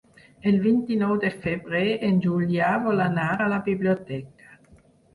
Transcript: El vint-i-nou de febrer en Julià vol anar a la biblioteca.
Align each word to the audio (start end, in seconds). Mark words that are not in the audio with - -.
El 0.51 0.55
vint-i-nou 0.63 1.13
de 1.25 1.31
febrer 1.43 1.85
en 2.09 2.19
Julià 2.25 2.73
vol 2.89 3.07
anar 3.09 3.31
a 3.37 3.49
la 3.57 3.63
biblioteca. 3.71 4.55